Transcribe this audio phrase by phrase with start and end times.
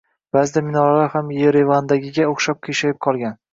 [0.37, 3.41] Ba’zida minoralar ham Yerevandagiga o‘xshab qiyshayib qolgan